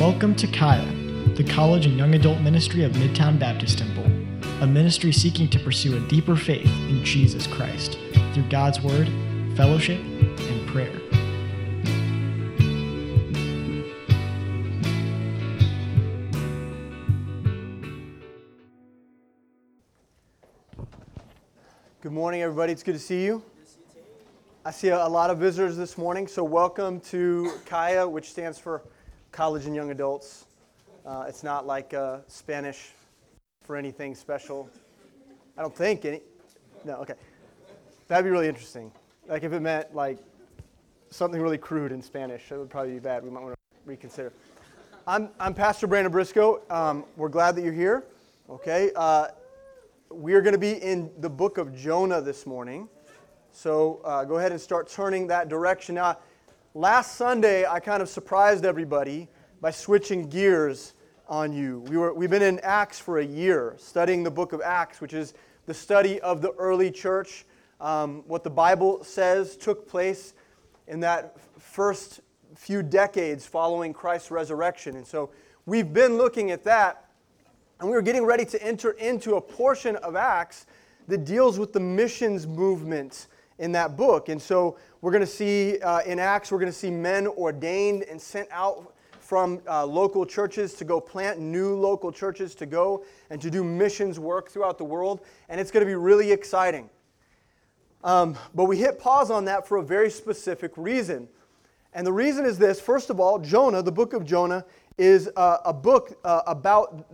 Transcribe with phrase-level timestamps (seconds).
[0.00, 0.90] Welcome to Kaya,
[1.34, 4.06] the college and young adult ministry of Midtown Baptist Temple,
[4.62, 7.98] a ministry seeking to pursue a deeper faith in Jesus Christ
[8.32, 9.10] through God's Word,
[9.58, 10.90] fellowship, and prayer.
[22.00, 22.72] Good morning, everybody.
[22.72, 23.42] It's good to see you.
[24.64, 28.82] I see a, lot of visitors this morning, so welcome to Kaya, which stands for
[29.32, 30.46] College and Young Adults.
[31.06, 32.90] Uh, it's not like uh, Spanish
[33.62, 34.68] for anything special.
[35.56, 36.20] I don't think any.
[36.84, 37.14] No, okay.
[38.08, 38.90] That'd be really interesting.
[39.28, 40.18] Like if it meant like
[41.10, 43.22] something really crude in Spanish, that would probably be bad.
[43.22, 44.32] We might want to reconsider.
[45.06, 46.62] I'm, I'm Pastor Brandon Briscoe.
[46.68, 48.04] Um, we're glad that you're here.
[48.48, 48.90] Okay.
[48.96, 49.28] Uh,
[50.10, 52.88] we are going to be in the book of Jonah this morning.
[53.52, 55.94] So uh, go ahead and start turning that direction.
[55.94, 56.18] Now,
[56.74, 59.28] last Sunday, I kind of surprised everybody
[59.60, 60.94] by switching gears
[61.28, 61.80] on you.
[61.88, 65.12] We were, we've been in Acts for a year, studying the book of Acts, which
[65.12, 65.34] is
[65.66, 67.44] the study of the early church,
[67.80, 70.34] um, what the Bible says took place
[70.86, 72.20] in that first
[72.54, 74.96] few decades following Christ's resurrection.
[74.96, 75.30] And so
[75.66, 77.06] we've been looking at that
[77.78, 80.66] and we were getting ready to enter into a portion of Acts
[81.08, 83.26] that deals with the missions movement
[83.60, 84.28] in that book.
[84.28, 88.02] And so we're going to see uh, in Acts, we're going to see men ordained
[88.04, 93.04] and sent out from uh, local churches to go plant new local churches to go
[93.28, 95.20] and to do missions work throughout the world.
[95.48, 96.90] And it's going to be really exciting.
[98.02, 101.28] Um, but we hit pause on that for a very specific reason.
[101.92, 104.64] And the reason is this first of all, Jonah, the book of Jonah,
[104.96, 107.06] is uh, a book uh, about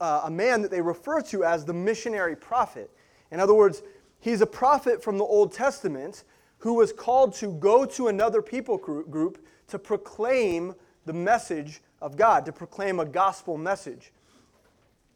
[0.00, 2.90] uh, a man that they refer to as the missionary prophet.
[3.30, 3.82] In other words,
[4.20, 6.24] he's a prophet from the Old Testament
[6.58, 10.74] who was called to go to another people group to proclaim
[11.06, 14.12] the message of God, to proclaim a gospel message.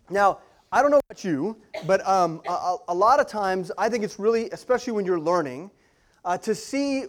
[0.08, 0.38] Now,
[0.70, 4.18] I don't know about you, but um, a, a, lot of times I think it's
[4.18, 5.70] really, especially when you're learning,
[6.24, 7.06] uh, to see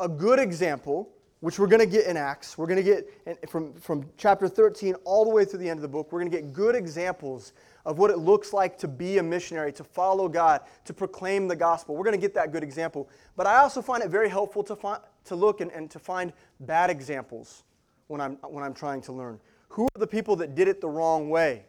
[0.00, 1.10] a good example
[1.40, 2.56] which we're going to get in Acts.
[2.56, 5.82] We're going to get from, from chapter 13 all the way through the end of
[5.82, 6.12] the book.
[6.12, 7.52] We're going to get good examples
[7.84, 11.56] of what it looks like to be a missionary, to follow God, to proclaim the
[11.56, 11.96] gospel.
[11.96, 13.08] We're going to get that good example.
[13.36, 16.32] But I also find it very helpful to, find, to look and, and to find
[16.60, 17.64] bad examples
[18.06, 19.40] when I'm, when I'm trying to learn.
[19.70, 21.64] Who are the people that did it the wrong way?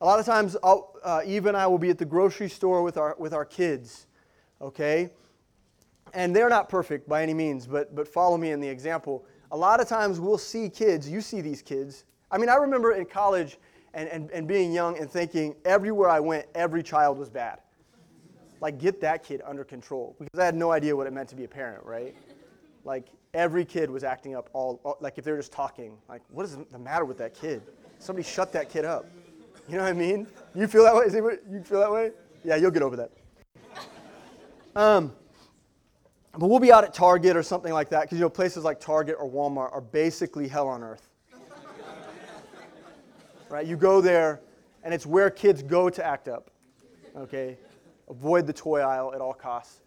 [0.00, 2.96] A lot of times, uh, Eve and I will be at the grocery store with
[2.96, 4.06] our, with our kids,
[4.60, 5.10] okay?
[6.14, 9.24] and they're not perfect by any means, but, but follow me in the example.
[9.50, 12.04] A lot of times we'll see kids, you see these kids.
[12.30, 13.58] I mean, I remember in college
[13.94, 17.58] and, and, and being young and thinking everywhere I went, every child was bad.
[18.60, 20.16] Like, get that kid under control.
[20.18, 22.14] Because I had no idea what it meant to be a parent, right?
[22.84, 26.22] Like, every kid was acting up all, all like if they were just talking, like,
[26.30, 27.62] what is the matter with that kid?
[27.98, 29.06] Somebody shut that kid up.
[29.68, 30.26] You know what I mean?
[30.54, 31.04] You feel that way?
[31.04, 32.10] Is anybody, You feel that way?
[32.44, 33.10] Yeah, you'll get over that.
[34.74, 35.12] Um,
[36.32, 38.80] but we'll be out at Target or something like that because you know places like
[38.80, 41.07] Target or Walmart are basically hell on earth.
[43.50, 43.66] Right?
[43.66, 44.40] You go there,
[44.82, 46.50] and it's where kids go to act up.
[47.16, 47.58] Okay,
[48.08, 49.80] avoid the toy aisle at all costs.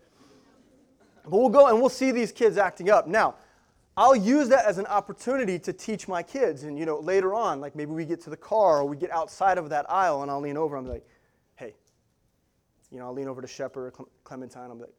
[1.23, 3.07] But we'll go and we'll see these kids acting up.
[3.07, 3.35] Now,
[3.95, 6.63] I'll use that as an opportunity to teach my kids.
[6.63, 9.11] And you know, later on, like maybe we get to the car or we get
[9.11, 10.75] outside of that aisle, and I'll lean over.
[10.75, 11.05] I'm like,
[11.55, 11.75] hey,
[12.89, 14.71] you know, I'll lean over to Shepard or Clementine.
[14.71, 14.93] I'm like,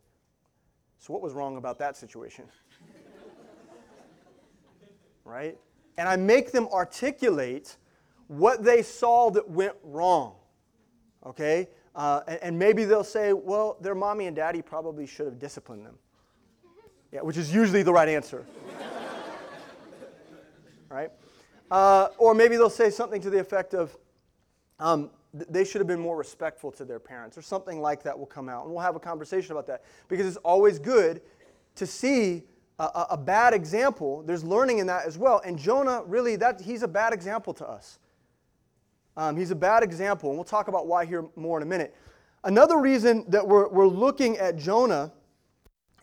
[0.98, 2.44] so, what was wrong about that situation?
[5.24, 5.58] right?
[5.98, 7.76] And I make them articulate
[8.28, 10.34] what they saw that went wrong.
[11.24, 11.68] Okay?
[11.94, 15.84] Uh, and, and, maybe they'll say, well, their mommy and daddy probably should have disciplined
[15.84, 15.98] them.
[17.12, 18.46] Yeah, which is usually the right answer.
[20.88, 21.10] right?
[21.70, 23.94] Uh, or maybe they'll say something to the effect of,
[24.80, 28.26] um, they should have been more respectful to their parents, or something like that will
[28.26, 28.64] come out.
[28.64, 31.20] And we'll have a conversation about that because it's always good
[31.74, 32.44] to see
[32.78, 34.22] a, a, bad example.
[34.22, 35.40] There's learning in that as well.
[35.44, 37.98] And Jonah, really, that he's a bad example to us.
[39.16, 41.94] Um, he's a bad example, and we'll talk about why here more in a minute.
[42.44, 45.12] Another reason that we're, we're looking at Jonah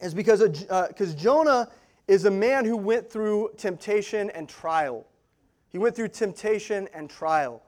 [0.02, 1.70] is because because uh, Jonah
[2.08, 5.06] is a man who went through temptation and trial.
[5.70, 7.62] He went through temptation and trial.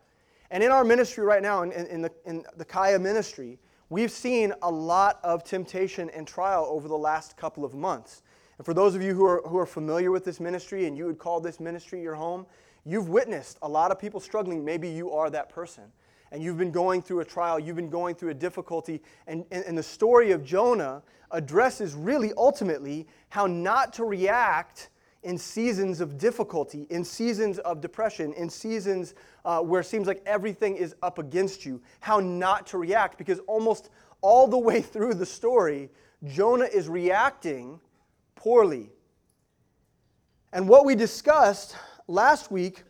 [0.49, 3.59] And in our ministry right now, in, in, the, in the Kaya ministry,
[3.89, 8.23] we've seen a lot of temptation and trial over the last couple of months.
[8.57, 11.05] And for those of you who are, who are familiar with this ministry and you
[11.05, 12.45] would call this ministry your home,
[12.85, 14.63] you've witnessed a lot of people struggling.
[14.65, 15.83] Maybe you are that person.
[16.31, 19.01] And you've been going through a trial, you've been going through a difficulty.
[19.27, 24.89] And, and, and the story of Jonah addresses really ultimately how not to react
[25.23, 29.13] in seasons of difficulty, in seasons of depression, in seasons
[29.45, 33.17] uh, where it seems like everything is up against you, how not to react.
[33.17, 33.89] Because almost
[34.21, 35.89] all the way through the story,
[36.23, 37.79] Jonah is reacting
[38.35, 38.89] poorly.
[40.53, 41.75] And what we discussed
[42.11, 42.83] last week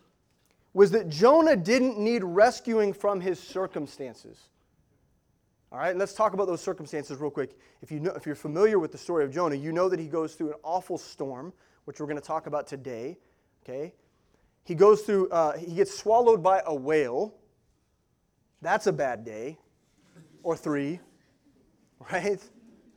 [0.74, 4.38] was that Jonah didn't need rescuing from his circumstances.
[5.72, 7.58] All right, let's talk about those circumstances real quick.
[7.82, 10.08] If, you know, if you're familiar with the story of Jonah, you know that he
[10.08, 11.54] goes through an awful storm
[11.86, 13.18] which we're going to talk about today.
[13.64, 13.94] Okay?
[14.64, 17.34] He goes through, uh, he gets swallowed by a whale.
[18.62, 19.58] That's a bad day.
[20.44, 21.00] Or three,
[22.12, 22.40] right?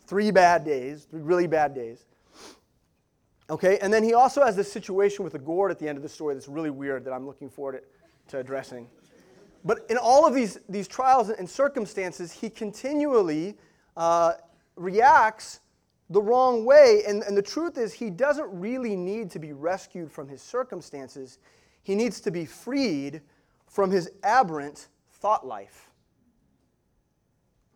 [0.06, 2.04] Three bad days, three really bad days.
[3.50, 6.02] Okay, and then he also has this situation with a gourd at the end of
[6.02, 7.82] the story that's really weird that I'm looking forward
[8.28, 8.88] to addressing.
[9.64, 13.56] But in all of these, these trials and circumstances, he continually
[13.96, 14.32] uh,
[14.76, 15.60] reacts
[16.10, 17.02] the wrong way.
[17.06, 21.38] And, and the truth is, he doesn't really need to be rescued from his circumstances.
[21.82, 23.22] He needs to be freed
[23.66, 25.90] from his aberrant thought life.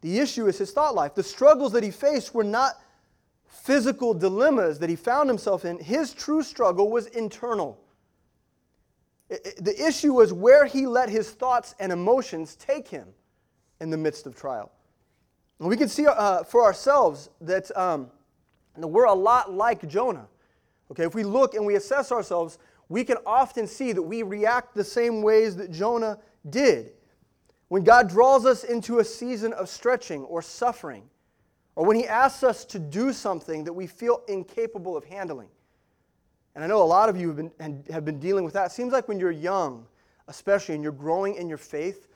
[0.01, 1.15] The issue is his thought life.
[1.15, 2.75] The struggles that he faced were not
[3.49, 5.79] physical dilemmas that he found himself in.
[5.79, 7.81] His true struggle was internal.
[9.29, 13.09] The issue was where he let his thoughts and emotions take him
[13.81, 14.71] in the midst of trial.
[15.59, 18.11] And we can see uh, for ourselves that um,
[18.77, 20.29] we're a lot like Jonah.
[20.91, 22.59] Okay, if we look and we assess ourselves,
[22.89, 26.19] we can often see that we react the same ways that Jonah
[26.49, 26.93] did.
[27.69, 31.03] When God draws us into a season of stretching or suffering,
[31.79, 35.47] or when He asks us to do something that we feel incapable of handling.
[36.57, 38.67] And I know a lot of you have been, have been dealing with that.
[38.67, 39.87] It seems like when you're young,
[40.27, 42.09] especially, and you're growing in your faith,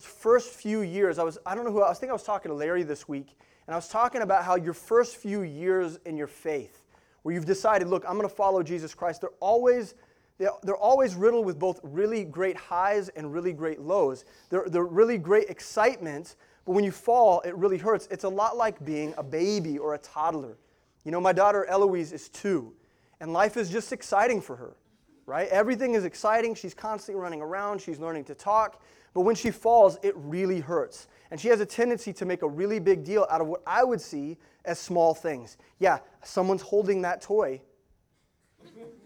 [0.00, 2.50] first few years, I was, I don't know who, I was thinking I was talking
[2.50, 3.36] to Larry this week,
[3.68, 6.82] and I was talking about how your first few years in your faith,
[7.22, 9.94] where you've decided, look, I'm going to follow Jesus Christ, they're always,
[10.38, 14.24] they're, they're always riddled with both really great highs and really great lows.
[14.50, 16.34] They're, they're really great excitement,
[16.66, 18.08] but when you fall, it really hurts.
[18.10, 20.58] It's a lot like being a baby or a toddler.
[21.04, 22.72] You know, my daughter Eloise is two,
[23.20, 24.76] and life is just exciting for her,
[25.24, 25.48] right?
[25.48, 26.56] Everything is exciting.
[26.56, 28.82] She's constantly running around, she's learning to talk,
[29.14, 31.06] but when she falls, it really hurts.
[31.30, 33.84] And she has a tendency to make a really big deal out of what I
[33.84, 35.58] would see as small things.
[35.78, 37.62] Yeah, someone's holding that toy,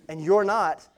[0.09, 0.89] and you're not.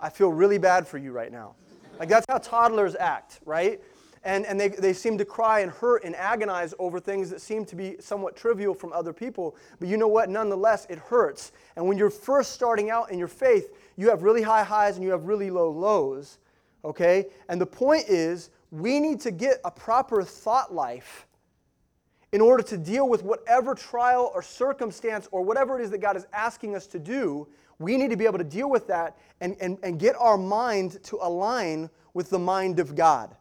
[0.00, 1.54] I feel really bad for you right now.
[2.00, 3.80] Like, that's how toddlers act, right?
[4.22, 7.64] And, and they, they seem to cry and hurt and agonize over things that seem
[7.66, 9.56] to be somewhat trivial from other people.
[9.78, 10.28] But you know what?
[10.28, 11.52] Nonetheless, it hurts.
[11.76, 15.04] And when you're first starting out in your faith, you have really high highs and
[15.04, 16.38] you have really low lows.
[16.84, 17.26] Okay?
[17.48, 21.26] And the point is, we need to get a proper thought life
[22.32, 26.16] in order to deal with whatever trial or circumstance or whatever it is that God
[26.16, 27.48] is asking us to do.
[27.78, 31.02] We need to be able to deal with that and, and, and get our mind
[31.04, 33.34] to align with the mind of God.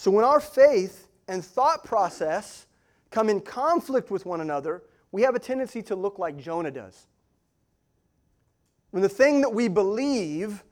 [0.00, 2.64] So when our faith and thought process
[3.10, 4.82] come in conflict with one another,
[5.12, 7.06] we have a tendency to look like Jonah does.
[8.92, 10.64] When the thing that we believe,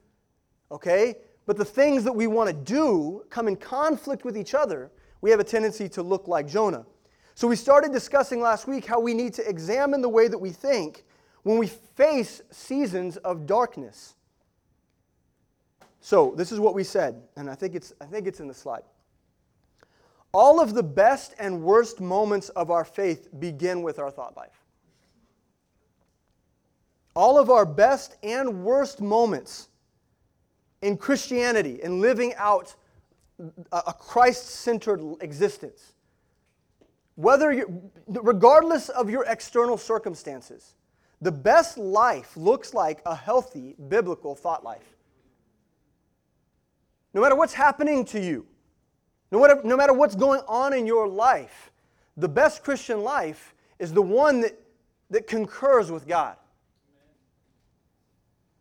[0.72, 4.90] okay, but the things that we want to do come in conflict with each other,
[5.20, 6.86] we have a tendency to look like Jonah.
[7.34, 10.52] So we started discussing last week how we need to examine the way that we
[10.52, 11.04] think
[11.42, 14.14] when we face seasons of darkness.
[16.00, 18.54] So this is what we said, and I think it's, I think it's in the
[18.54, 18.84] slide.
[20.32, 24.64] All of the best and worst moments of our faith begin with our thought life.
[27.16, 29.68] All of our best and worst moments
[30.82, 32.74] in Christianity in living out
[33.72, 35.94] a Christ centered existence.
[37.14, 40.74] Whether you, regardless of your external circumstances,
[41.20, 44.94] the best life looks like a healthy biblical thought life.
[47.14, 48.46] No matter what's happening to you,
[49.30, 51.70] no matter, no matter what's going on in your life,
[52.16, 54.58] the best Christian life is the one that,
[55.10, 56.36] that concurs with God.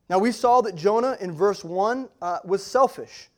[0.09, 3.29] Now, we saw that Jonah in verse 1 uh, was selfish.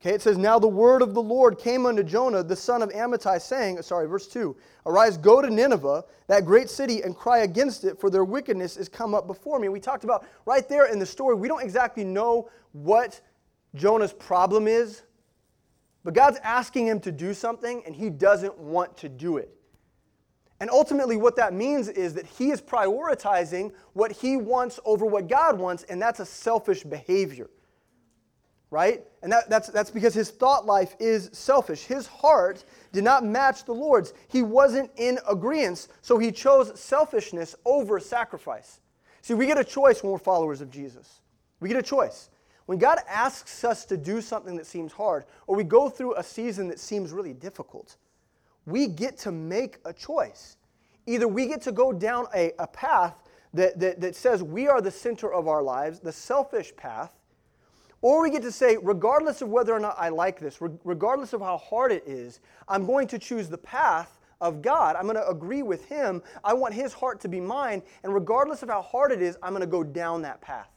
[0.00, 2.88] Okay, it says, Now the word of the Lord came unto Jonah, the son of
[2.90, 4.56] Amittai, saying, sorry, verse 2
[4.86, 8.88] Arise, go to Nineveh, that great city, and cry against it, for their wickedness is
[8.88, 9.68] come up before me.
[9.68, 13.20] We talked about right there in the story, we don't exactly know what
[13.74, 15.02] Jonah's problem is,
[16.04, 19.54] but God's asking him to do something, and he doesn't want to do it.
[20.60, 25.28] And ultimately, what that means is that he is prioritizing what he wants over what
[25.28, 27.48] God wants, and that's a selfish behavior.
[28.70, 29.02] right?
[29.22, 31.84] And that, that's, that's because his thought life is selfish.
[31.84, 34.14] His heart did not match the Lord's.
[34.28, 38.80] He wasn't in agreement, so he chose selfishness over sacrifice.
[39.22, 41.20] See, we get a choice when we're followers of Jesus.
[41.58, 42.30] We get a choice.
[42.70, 46.22] When God asks us to do something that seems hard, or we go through a
[46.22, 47.96] season that seems really difficult,
[48.64, 50.56] we get to make a choice.
[51.04, 53.16] Either we get to go down a, a path
[53.54, 57.12] that, that, that says we are the center of our lives, the selfish path,
[58.02, 61.40] or we get to say, regardless of whether or not I like this, regardless of
[61.40, 64.94] how hard it is, I'm going to choose the path of God.
[64.94, 66.22] I'm going to agree with Him.
[66.44, 67.82] I want His heart to be mine.
[68.04, 70.70] And regardless of how hard it is, I'm going to go down that path.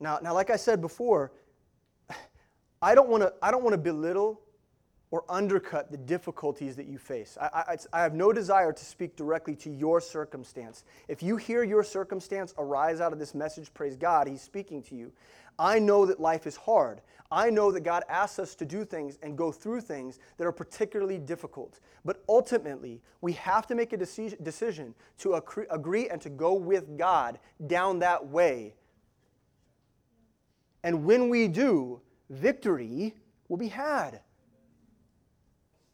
[0.00, 1.32] Now, now like I said before,
[2.82, 4.40] I don't want to, I don't want to belittle
[5.10, 7.38] or undercut the difficulties that you face.
[7.40, 10.84] I, I, I, have no desire to speak directly to your circumstance.
[11.06, 14.96] If you hear your circumstance arise out of this message, praise God, He's speaking to
[14.96, 15.12] you.
[15.58, 17.00] I know that life is hard.
[17.30, 20.52] I know that God asks us to do things and go through things that are
[20.52, 21.80] particularly difficult.
[22.04, 27.38] But ultimately, we have to make a decision to agree and to go with God
[27.66, 28.74] down that way.
[30.82, 33.14] And when we do, victory
[33.48, 34.20] will be had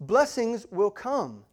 [0.07, 1.45] blessings will come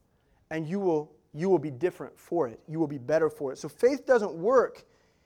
[0.51, 2.59] and you will, you will be different for it.
[2.67, 3.57] You will be better for it.
[3.57, 4.83] So faith doesn't work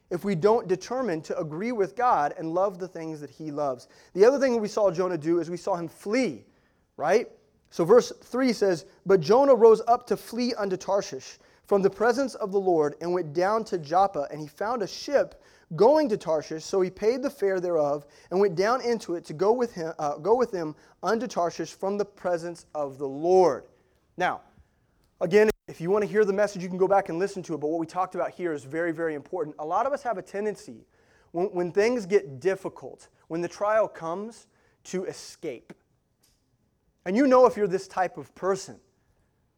[0.09, 3.87] if we don't determine to agree with God and love the things that He loves.
[4.13, 6.45] The other thing we saw Jonah do is we saw him flee,
[6.97, 7.29] right?
[7.71, 12.35] So verse 3 says, But Jonah rose up to flee unto Tarshish from the presence
[12.35, 15.41] of the Lord and went down to Joppa, and he found a ship
[15.75, 16.63] going to Tarshish.
[16.63, 19.93] So he paid the fare thereof and went down into it to go with him,
[19.99, 23.65] uh, go with him unto Tarshish from the presence of the Lord.
[24.17, 24.41] Now,
[25.21, 27.53] again, if you want to hear the message, you can go back and listen to
[27.53, 27.57] it.
[27.59, 29.55] But what we talked about here is very, very important.
[29.59, 30.85] A lot of us have a tendency,
[31.31, 34.47] when, when things get difficult, when the trial comes,
[34.85, 35.73] to escape.
[37.05, 38.77] And you know if you're this type of person,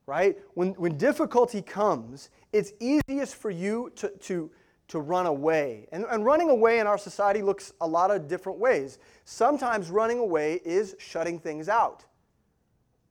[0.05, 0.37] right?
[0.53, 4.51] When, when difficulty comes, it's easiest for you to, to,
[4.87, 5.87] to run away.
[5.91, 8.99] And, and running away in our society looks a lot of different ways.
[9.23, 12.05] Sometimes running away is shutting things out.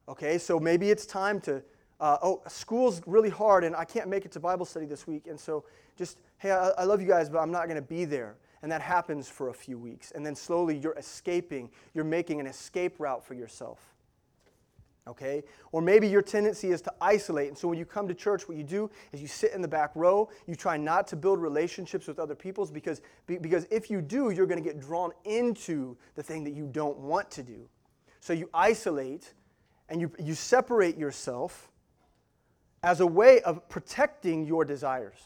[0.08, 1.62] Okay, so maybe it's time to,
[1.98, 5.26] uh, oh, school's really hard and I can't make it to Bible study this week.
[5.26, 5.64] And so
[5.96, 8.36] just, hey, I, I love you guys, but I'm not going to be there.
[8.62, 10.10] And that happens for a few weeks.
[10.12, 13.93] And then slowly you're escaping, you're making an escape route for yourself
[15.06, 15.42] okay?
[15.72, 17.48] Or maybe your tendency is to isolate.
[17.48, 19.68] And so when you come to church, what you do is you sit in the
[19.68, 20.28] back row.
[20.46, 24.46] You try not to build relationships with other people's because, because if you do, you're
[24.46, 27.68] going to get drawn into the thing that you don't want to do.
[28.20, 29.34] So you isolate
[29.88, 31.70] and you, you separate yourself
[32.82, 35.18] as a way of protecting your desires.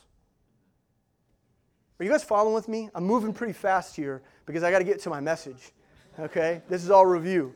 [2.01, 2.91] Are you guys following with me?
[2.95, 5.73] I'm moving pretty fast here because I got to get to my message.
[6.19, 6.63] Okay?
[6.69, 7.53] This is all review.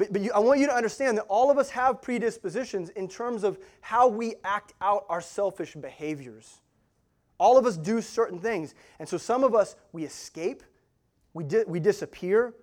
[0.00, 3.06] But, but you, I want you to understand that all of us have predispositions in
[3.06, 6.62] terms of how we act out our selfish behaviors.
[7.36, 8.74] All of us do certain things.
[8.98, 10.62] And so some of us, we escape,
[11.34, 12.54] we, di- we disappear.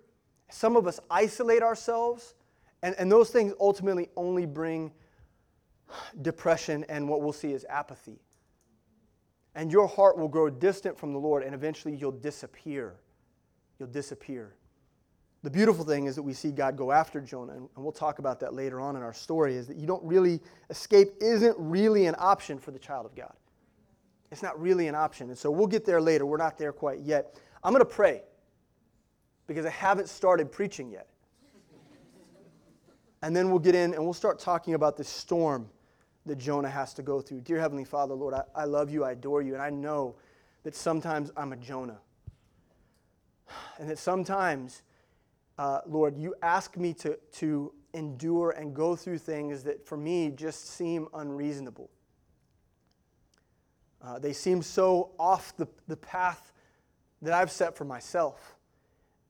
[0.50, 2.34] Some of us isolate ourselves.
[2.82, 4.92] And, and those things ultimately only bring
[6.24, 8.18] depression and what we'll see is apathy.
[9.54, 12.96] And your heart will grow distant from the Lord, and eventually you'll disappear.
[13.78, 14.56] You'll disappear.
[15.48, 18.42] The beautiful thing is that we see God go after Jonah, and we'll talk about
[18.42, 22.16] that later on in our story, is that you don't really, escape isn't really an
[22.20, 23.32] option for the child of God.
[24.30, 25.30] It's not really an option.
[25.30, 26.26] And so we'll get there later.
[26.26, 27.40] We're not there quite yet.
[27.64, 28.24] I'm going to pray
[29.48, 31.08] because I haven't started preaching yet.
[33.22, 35.70] And then we'll get in and we'll start talking about this storm
[36.26, 37.40] that Jonah has to go through.
[37.40, 40.18] Dear Heavenly Father, Lord, I, I love you, I adore you, and I know
[40.64, 42.00] that sometimes I'm a Jonah.
[43.80, 44.82] And that sometimes
[45.58, 50.30] uh, Lord, you ask me to, to endure and go through things that for me
[50.30, 51.90] just seem unreasonable.
[54.02, 56.52] Uh, they seem so off the, the path
[57.22, 58.56] that I've set for myself.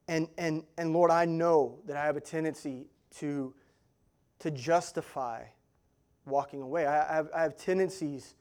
[0.06, 3.54] And, and, and Lord, I know that I have a tendency to,
[4.40, 5.44] to justify
[6.26, 6.86] walking away.
[6.86, 8.34] I have, I have tendencies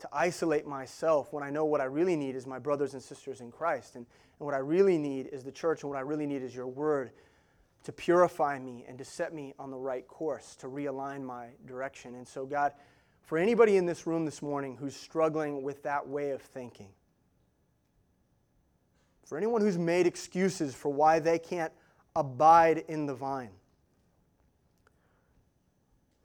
[0.00, 3.40] to isolate myself when I know what I really need is my brothers and sisters
[3.40, 3.96] in Christ.
[3.96, 4.06] And,
[4.38, 6.68] and what I really need is the church, and what I really need is your
[6.68, 7.10] word
[7.84, 12.14] to purify me and to set me on the right course, to realign my direction.
[12.14, 12.72] And so, God,
[13.22, 16.88] for anybody in this room this morning who's struggling with that way of thinking,
[19.24, 21.72] for anyone who's made excuses for why they can't
[22.16, 23.50] abide in the vine,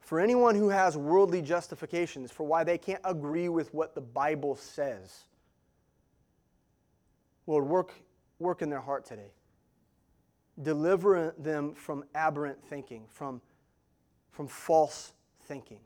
[0.04, 4.54] for anyone who has worldly justifications for why they can't agree with what the Bible
[4.54, 5.24] says,
[7.46, 7.92] Lord, work,
[8.38, 9.30] work in their heart today.
[10.62, 13.40] deliver them from aberrant thinking, from,
[14.30, 15.80] from false thinking.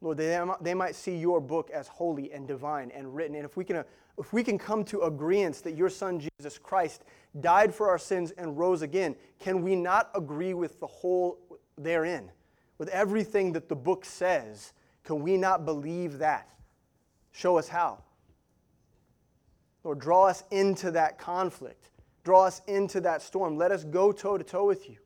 [0.00, 3.36] Lord, they, they might see your book as holy and divine and written.
[3.36, 3.82] And if we can, uh,
[4.18, 7.02] if we can come to agreement that your Son, Jesus Christ,
[7.40, 11.38] died for our sins and rose again, can we not agree with the whole
[11.76, 12.30] therein?
[12.78, 14.72] With everything that the book says,
[15.04, 16.48] can we not believe that?
[17.32, 17.98] Show us how.
[19.84, 21.90] Lord, draw us into that conflict.
[22.24, 23.56] Draw us into that storm.
[23.56, 24.96] Let us go toe to toe with you.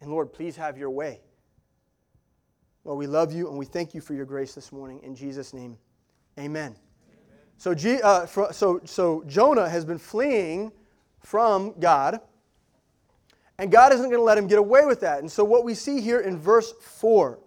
[0.00, 1.20] And Lord, please have your way.
[2.84, 5.00] Lord, we love you and we thank you for your grace this morning.
[5.02, 5.76] In Jesus' name,
[6.38, 6.72] amen.
[6.72, 6.76] amen.
[7.56, 10.72] So, G, uh, so, so Jonah has been fleeing
[11.20, 12.20] from God,
[13.58, 15.20] and God isn't going to let him get away with that.
[15.20, 17.38] And so, what we see here in verse 4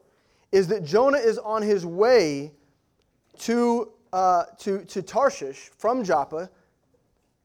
[0.52, 2.54] is that Jonah is on his way
[3.40, 6.50] to, uh, to, to Tarshish from Joppa,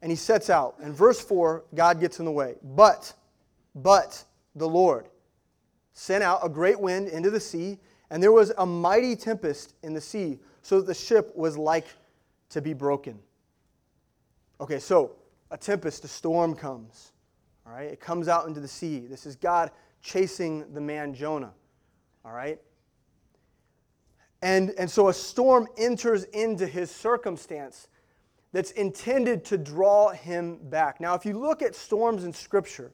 [0.00, 0.76] and he sets out.
[0.82, 2.56] In verse 4, God gets in the way.
[2.62, 3.12] But,
[3.74, 5.06] but the Lord
[5.94, 7.78] sent out a great wind into the sea,
[8.10, 11.86] and there was a mighty tempest in the sea, so that the ship was like
[12.50, 13.18] to be broken.
[14.60, 15.16] Okay, so
[15.50, 17.11] a tempest, a storm comes.
[17.66, 19.00] All right, it comes out into the sea.
[19.00, 21.52] This is God chasing the man Jonah.
[22.24, 22.58] All right?
[24.42, 27.86] And, and so a storm enters into his circumstance
[28.52, 31.00] that's intended to draw him back.
[31.00, 32.92] Now, if you look at storms in Scripture,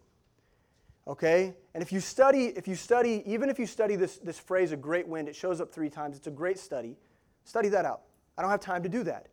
[1.06, 4.72] okay, and if you study, if you study, even if you study this, this phrase,
[4.72, 6.16] a great wind, it shows up three times.
[6.16, 6.96] It's a great study.
[7.44, 8.02] Study that out.
[8.36, 9.28] I don't have time to do that.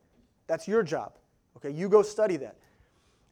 [0.47, 1.13] That's your job.
[1.57, 2.55] Okay, you go study that.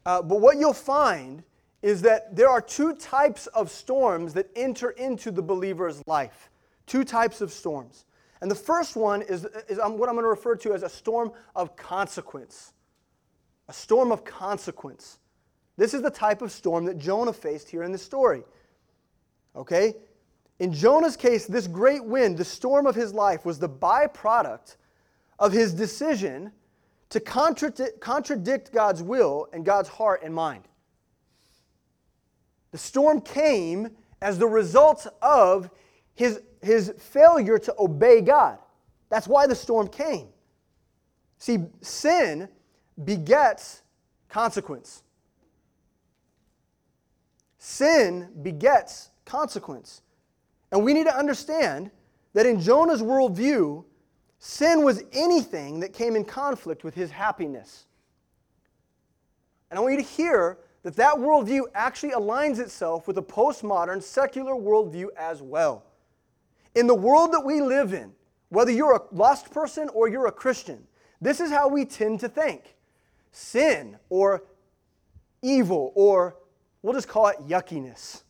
[0.05, 1.43] Uh, but what you'll find
[1.84, 6.50] is that there are two types of storms that enter into the believer's life.
[6.88, 8.06] Two types of storms.
[8.42, 10.90] And the first one is, is um, what I'm going to refer to as a
[10.90, 12.72] storm of consequence.
[13.68, 15.20] A storm of consequence.
[15.75, 18.44] This is the type of storm that Jonah faced here in the story.
[19.54, 19.96] Okay?
[20.60, 24.78] In Jonah's case, this great wind, the storm of his life, was the byproduct
[25.38, 26.54] of his decision
[27.10, 30.64] to contradict, contradict God's will and God's heart and mind.
[32.74, 35.70] The storm came as the result of
[36.16, 38.57] his, his failure to obey God.
[39.09, 40.27] That's why the storm came.
[41.38, 42.50] See, sin
[43.03, 43.83] begets
[44.27, 45.03] consequence.
[47.59, 50.01] Sin begets consequence.
[50.72, 51.92] And we need to understand
[52.33, 53.86] that in Jonah's worldview,
[54.40, 57.86] sin was anything that came in conflict with his happiness.
[59.70, 64.03] And I want you to hear that that worldview actually aligns itself with a postmodern
[64.03, 65.85] secular worldview as well.
[66.75, 68.11] In the world that we live in,
[68.50, 70.85] whether you're a lost person or you're a Christian,
[71.22, 72.75] this is how we tend to think.
[73.31, 74.43] Sin or
[75.41, 76.35] evil or
[76.81, 78.24] we'll just call it yuckiness.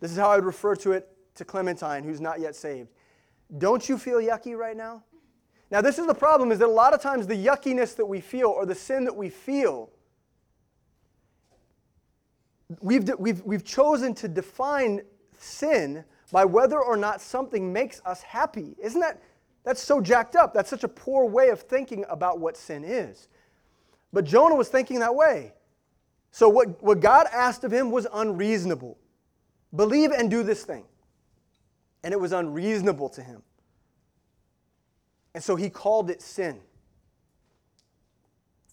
[0.00, 2.90] This is how I would refer to it to Clementine, who's not yet saved.
[3.58, 5.02] Don't you feel yucky right now?
[5.70, 8.20] Now, this is the problem is that a lot of times the yuckiness that we
[8.20, 9.90] feel or the sin that we feel,
[12.80, 15.02] we've, we've, we've chosen to define
[15.38, 18.76] sin by whether or not something makes us happy.
[18.82, 19.22] Isn't that
[19.64, 20.52] that's so jacked up?
[20.52, 23.28] That's such a poor way of thinking about what sin is.
[24.12, 25.52] But Jonah was thinking that way.
[26.30, 28.98] So what, what God asked of him was unreasonable.
[29.74, 30.84] Believe and do this thing.
[32.02, 33.42] And it was unreasonable to him.
[35.34, 36.60] And so he called it sin.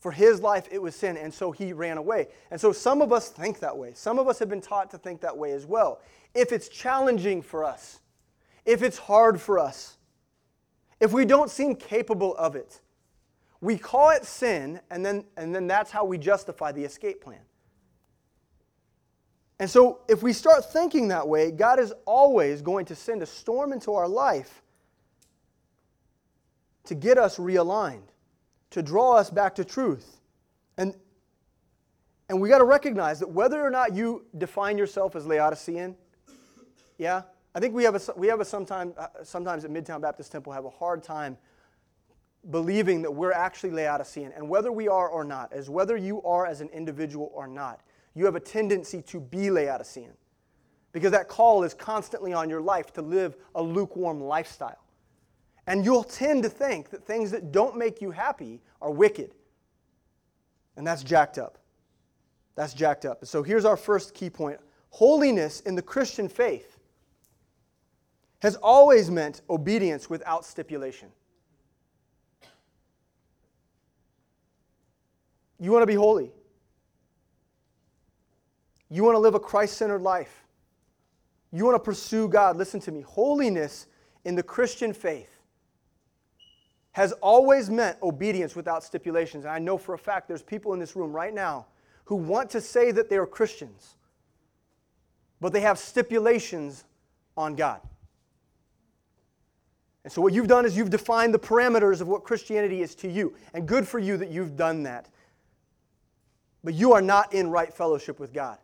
[0.02, 2.28] For his life, it was sin, and so he ran away.
[2.50, 3.94] And so some of us think that way.
[3.94, 6.02] Some of us have been taught to think that way as well
[6.34, 8.00] if it's challenging for us,
[8.66, 9.98] if it's hard for us,
[11.00, 12.80] if we don't seem capable of it,
[13.60, 17.42] we call it sin, and then, and then that's how we justify the escape plan.
[19.60, 23.28] And so, if we start thinking that way, God is always going to send a
[23.28, 24.64] storm into our life
[26.86, 28.11] to get us realigned,
[28.72, 30.20] to draw us back to truth.
[30.78, 30.96] And,
[32.30, 35.96] and we got to recognize that whether or not you define yourself as Laodicean,
[36.98, 37.24] yeah?
[37.54, 40.54] I think we have a, we have a sometime, uh, sometimes at Midtown Baptist Temple
[40.54, 41.38] have a hard time
[42.50, 44.32] believing that we're actually Laodicean.
[44.36, 47.82] And whether we are or not, as whether you are as an individual or not,
[48.16, 50.14] you have a tendency to be Laodicean.
[50.94, 54.80] Because that call is constantly on your life to live a lukewarm lifestyle.
[55.68, 59.36] And you'll tend to think that things that don't make you happy are wicked.
[60.76, 61.58] And that's jacked up.
[62.56, 63.26] That's jacked up.
[63.26, 66.80] So here's our first key point holiness in the Christian faith
[68.42, 71.10] has always meant obedience without stipulation.
[75.60, 76.32] You want to be holy.
[78.90, 80.44] You want to live a Christ centered life.
[81.54, 82.58] You want to pursue God.
[82.58, 83.02] Listen to me.
[83.02, 83.86] Holiness
[84.26, 85.41] in the Christian faith
[86.94, 89.46] has always meant obedience without stipulations.
[89.46, 91.68] And I know for a fact there's people in this room right now
[92.06, 93.96] who want to say that they are Christians,
[95.40, 96.84] but they have stipulations
[97.38, 97.80] on God.
[100.04, 103.08] And so, what you've done is you've defined the parameters of what Christianity is to
[103.08, 103.36] you.
[103.54, 105.08] And good for you that you've done that.
[106.64, 108.58] But you are not in right fellowship with God.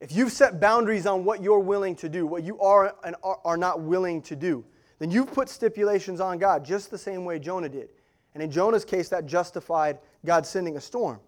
[0.00, 3.56] If you've set boundaries on what you're willing to do, what you are and are
[3.56, 4.64] not willing to do,
[5.02, 7.88] then you've put stipulations on God just the same way Jonah did.
[8.34, 11.18] And in Jonah's case, that justified God sending a storm.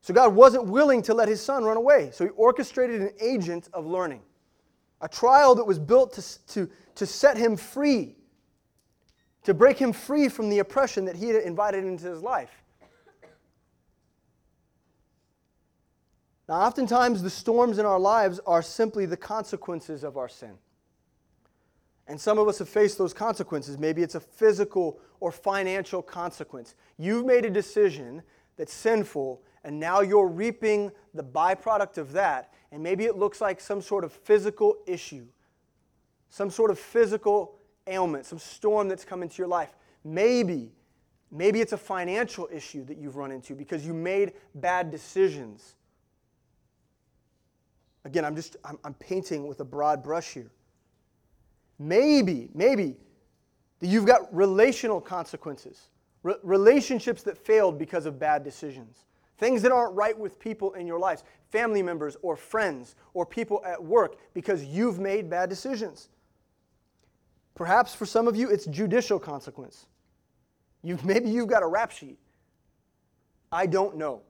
[0.00, 2.10] So God wasn't willing to let his son run away.
[2.14, 4.22] So he orchestrated an agent of learning,
[5.02, 8.16] a trial that was built to, to, to set him free,
[9.42, 12.62] to break him free from the oppression that he had invited into his life.
[16.48, 20.56] Now, oftentimes, the storms in our lives are simply the consequences of our sin.
[22.06, 23.78] And some of us have faced those consequences.
[23.78, 26.74] Maybe it's a physical or financial consequence.
[26.98, 28.22] You've made a decision
[28.56, 32.52] that's sinful, and now you're reaping the byproduct of that.
[32.72, 35.26] And maybe it looks like some sort of physical issue,
[36.28, 39.74] some sort of physical ailment, some storm that's come into your life.
[40.04, 40.72] Maybe,
[41.30, 45.76] maybe it's a financial issue that you've run into because you made bad decisions
[48.04, 50.50] Again, I'm just I'm, I'm painting with a broad brush here.
[51.78, 52.96] Maybe, maybe
[53.80, 55.88] you've got relational consequences,
[56.22, 59.04] Re- relationships that failed because of bad decisions,
[59.36, 63.62] things that aren't right with people in your lives, family members or friends or people
[63.66, 66.08] at work because you've made bad decisions.
[67.54, 69.86] Perhaps for some of you, it's judicial consequence.
[70.82, 72.18] You've, maybe you've got a rap sheet.
[73.52, 74.22] I don't know.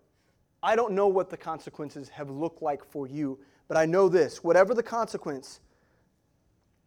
[0.62, 4.42] I don't know what the consequences have looked like for you but I know this
[4.44, 5.60] whatever the consequence,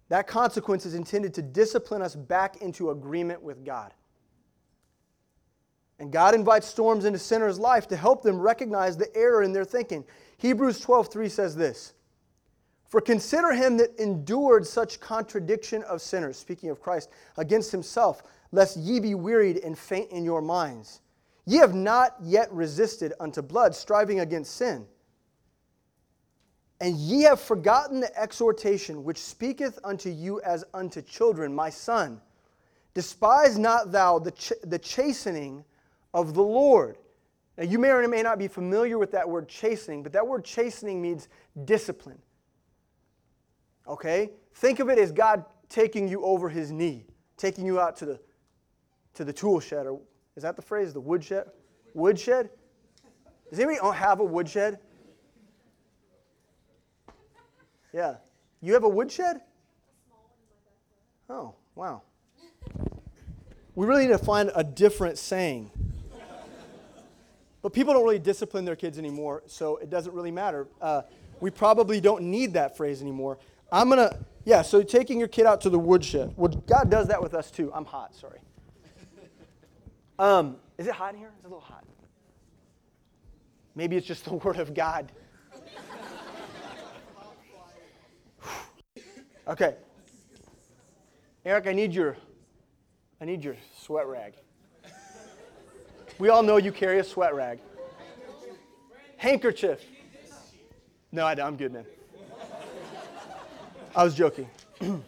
[0.09, 3.93] that consequence is intended to discipline us back into agreement with God.
[5.99, 9.65] And God invites storms into sinners' life to help them recognize the error in their
[9.65, 10.05] thinking.
[10.37, 11.93] Hebrews 12:3 says this:
[12.85, 18.77] For consider him that endured such contradiction of sinners, speaking of Christ, against himself, lest
[18.77, 21.01] ye be wearied and faint in your minds.
[21.45, 24.87] Ye have not yet resisted unto blood, striving against sin.
[26.79, 32.21] And ye have forgotten the exhortation which speaketh unto you as unto children, my son.
[32.93, 35.63] Despise not thou the, ch- the chastening
[36.13, 36.97] of the Lord.
[37.57, 40.45] Now, you may or may not be familiar with that word chastening, but that word
[40.45, 41.27] chastening means
[41.65, 42.19] discipline.
[43.87, 44.31] Okay?
[44.55, 47.05] Think of it as God taking you over his knee,
[47.37, 48.19] taking you out to the,
[49.15, 49.87] to the tool shed.
[49.87, 49.99] Or
[50.35, 50.93] is that the phrase?
[50.93, 51.47] The woodshed?
[51.95, 52.49] Woodshed?
[53.49, 54.79] Does anybody have a woodshed?
[57.93, 58.15] Yeah.
[58.61, 59.41] You have a woodshed?
[61.29, 62.01] Oh, wow.
[63.75, 65.71] We really need to find a different saying.
[67.61, 70.67] But people don't really discipline their kids anymore, so it doesn't really matter.
[70.81, 71.01] Uh,
[71.39, 73.37] we probably don't need that phrase anymore.
[73.71, 76.33] I'm going to, yeah, so taking your kid out to the woodshed.
[76.37, 77.71] Well, God does that with us too.
[77.73, 78.39] I'm hot, sorry.
[80.17, 81.31] Um, is it hot in here?
[81.35, 81.83] It's a little hot.
[83.75, 85.11] Maybe it's just the Word of God
[89.47, 89.75] Okay.
[91.45, 92.17] Eric, I need your
[93.21, 94.33] I need your sweat rag.
[96.19, 97.59] We all know you carry a sweat rag.
[99.17, 99.83] Handkerchief.
[101.11, 101.85] No, I, I'm good, man.
[103.95, 104.49] I was joking.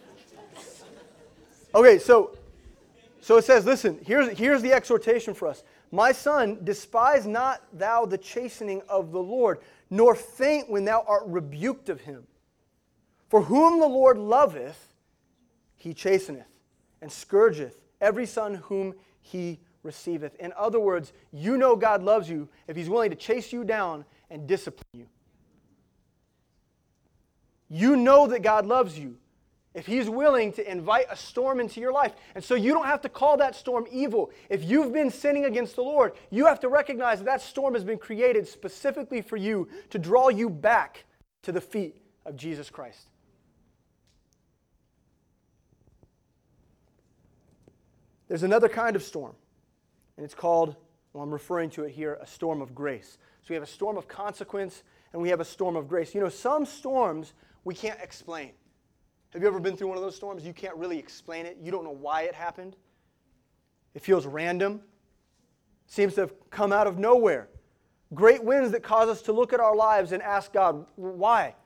[1.74, 2.36] okay, so
[3.20, 5.62] so it says, listen, here's, here's the exhortation for us.
[5.92, 9.58] My son, despise not thou the chastening of the Lord,
[9.90, 12.26] nor faint when thou art rebuked of him.
[13.30, 14.92] For whom the Lord loveth,
[15.76, 16.48] he chasteneth,
[17.00, 20.34] and scourgeth every son whom he receiveth.
[20.40, 24.04] In other words, you know God loves you if he's willing to chase you down
[24.30, 25.06] and discipline you.
[27.68, 29.16] You know that God loves you
[29.74, 32.14] if he's willing to invite a storm into your life.
[32.34, 34.32] And so you don't have to call that storm evil.
[34.48, 37.84] If you've been sinning against the Lord, you have to recognize that, that storm has
[37.84, 41.04] been created specifically for you to draw you back
[41.42, 41.94] to the feet
[42.26, 43.09] of Jesus Christ.
[48.30, 49.34] There's another kind of storm,
[50.16, 50.76] and it's called,
[51.12, 53.18] well, I'm referring to it here, a storm of grace.
[53.42, 56.14] So we have a storm of consequence, and we have a storm of grace.
[56.14, 57.32] You know, some storms
[57.64, 58.52] we can't explain.
[59.30, 60.46] Have you ever been through one of those storms?
[60.46, 61.58] You can't really explain it.
[61.60, 62.76] You don't know why it happened.
[63.94, 64.80] It feels random.
[65.88, 67.48] Seems to have come out of nowhere.
[68.14, 71.56] great winds that cause us to look at our lives and ask God, why?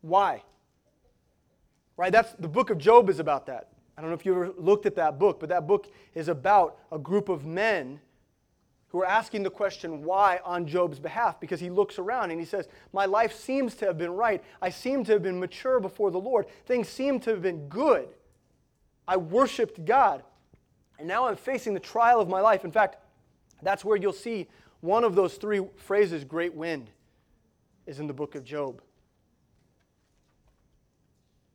[0.00, 0.42] Why?
[1.98, 2.10] Right?
[2.10, 3.68] That's the book of Job is about that.
[3.96, 6.78] I don't know if you ever looked at that book, but that book is about
[6.92, 8.00] a group of men
[8.88, 12.46] who are asking the question why on Job's behalf because he looks around and he
[12.46, 14.42] says, My life seems to have been right.
[14.60, 16.46] I seem to have been mature before the Lord.
[16.66, 18.08] Things seem to have been good.
[19.08, 20.22] I worshiped God.
[20.98, 22.64] And now I'm facing the trial of my life.
[22.64, 22.96] In fact,
[23.62, 24.46] that's where you'll see
[24.80, 26.90] one of those three phrases, great wind,
[27.86, 28.82] is in the book of Job.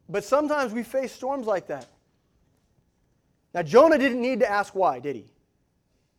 [0.09, 1.87] But sometimes we face storms like that.
[3.53, 5.31] Now, Jonah didn't need to ask why, did he?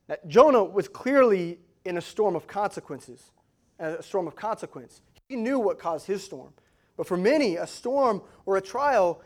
[0.09, 3.31] Now, Jonah was clearly in a storm of consequences,
[3.79, 5.01] a storm of consequence.
[5.29, 6.53] He knew what caused his storm.
[6.97, 9.23] But for many, a storm or a trial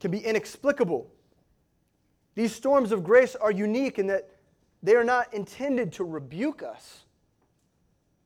[0.00, 1.10] can be inexplicable.
[2.34, 4.30] These storms of grace are unique in that
[4.82, 7.04] they are not intended to rebuke us,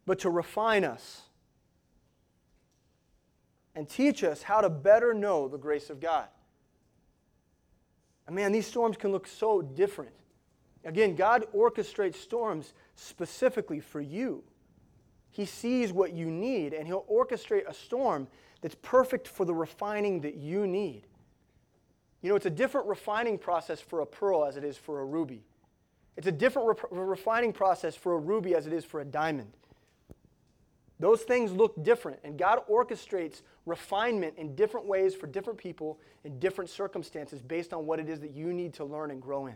[0.06, 1.22] but to refine us
[3.74, 6.28] and teach us how to better know the grace of God.
[8.30, 10.12] Man, these storms can look so different.
[10.84, 14.42] Again, God orchestrates storms specifically for you.
[15.30, 18.28] He sees what you need, and He'll orchestrate a storm
[18.60, 21.02] that's perfect for the refining that you need.
[22.22, 25.04] You know, it's a different refining process for a pearl as it is for a
[25.04, 25.42] ruby.
[26.16, 29.52] It's a different re- refining process for a ruby as it is for a diamond.
[31.04, 36.38] Those things look different, and God orchestrates refinement in different ways for different people in
[36.38, 39.54] different circumstances based on what it is that you need to learn and grow in.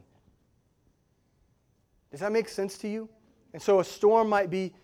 [2.11, 3.09] Does that make sense to you?
[3.55, 4.75] And so a storm might be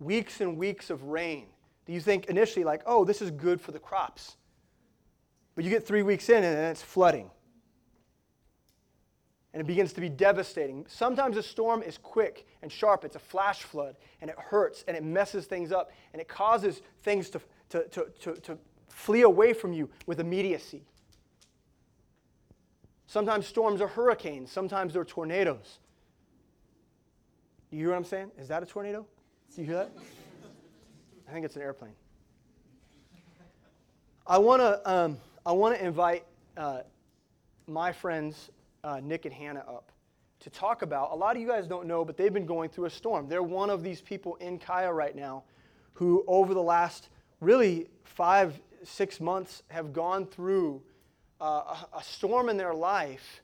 [0.00, 1.46] weeks and weeks of rain.
[1.86, 4.36] Do you think initially, like, oh, this is good for the crops?
[5.54, 7.30] But you get three weeks in and then it's flooding
[9.54, 10.84] and it begins to be devastating.
[10.88, 14.96] Sometimes a storm is quick and sharp, it's a flash flood, and it hurts and
[14.96, 19.52] it messes things up and it causes things to, to, to, to, to flee away
[19.52, 20.82] from you with immediacy.
[23.06, 25.78] Sometimes storms are hurricanes, sometimes they're tornadoes.
[27.70, 28.32] You hear what I'm saying?
[28.36, 29.06] Is that a tornado?
[29.54, 29.92] Do you hear that?
[31.28, 31.94] I think it's an airplane.
[34.26, 36.24] I want to um, I want to invite
[36.56, 36.80] uh,
[37.68, 38.50] my friends
[38.84, 39.90] uh, Nick and Hannah up
[40.40, 41.10] to talk about.
[41.10, 43.28] A lot of you guys don't know, but they've been going through a storm.
[43.28, 45.44] They're one of these people in Kaya right now
[45.94, 47.08] who, over the last
[47.40, 50.82] really five, six months, have gone through
[51.40, 51.44] uh,
[51.94, 53.42] a, a, storm in their life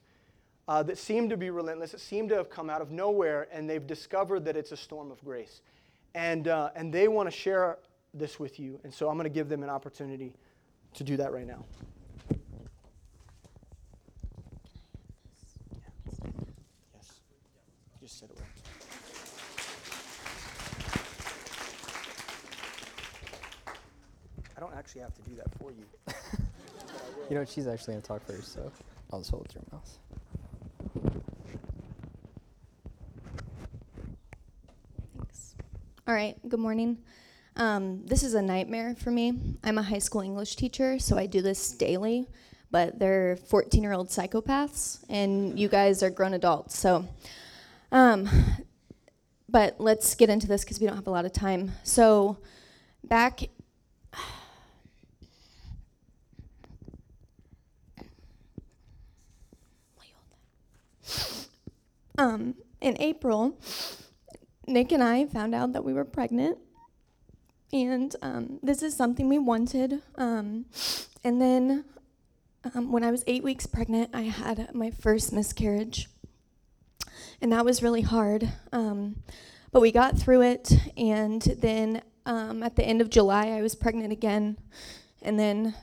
[0.67, 1.93] uh, that seemed to be relentless.
[1.93, 5.11] It seemed to have come out of nowhere, and they've discovered that it's a storm
[5.11, 5.61] of grace.
[6.13, 7.79] And, uh, and they want to share
[8.13, 8.79] this with you.
[8.83, 10.33] And so I'm going to give them an opportunity
[10.93, 11.65] to do that right now.
[24.91, 25.85] Actually have to do that for you.
[27.29, 28.69] you know, she's actually going to talk first, so
[29.13, 29.97] I'll just hold your mouth.
[35.17, 35.55] Thanks.
[36.05, 36.97] All right, good morning.
[37.55, 39.33] Um, this is a nightmare for me.
[39.63, 42.27] I'm a high school English teacher, so I do this daily,
[42.69, 46.77] but they're 14 year old psychopaths, and you guys are grown adults.
[46.77, 47.07] So,
[47.93, 48.27] um,
[49.47, 51.71] but let's get into this because we don't have a lot of time.
[51.83, 52.39] So,
[53.05, 53.43] back
[62.21, 63.59] Um, in April,
[64.67, 66.59] Nick and I found out that we were pregnant,
[67.73, 70.03] and um, this is something we wanted.
[70.19, 70.65] Um,
[71.23, 71.83] and then,
[72.75, 76.09] um, when I was eight weeks pregnant, I had my first miscarriage,
[77.41, 78.53] and that was really hard.
[78.71, 79.23] Um,
[79.71, 83.73] but we got through it, and then um, at the end of July, I was
[83.73, 84.59] pregnant again,
[85.23, 85.73] and then